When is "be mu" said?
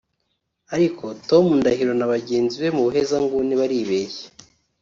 2.61-2.81